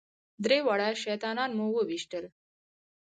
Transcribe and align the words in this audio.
درې 0.43 0.57
واړه 0.65 0.89
شیطانان 1.03 1.49
مو 1.57 1.65
وويشتل. 1.73 2.25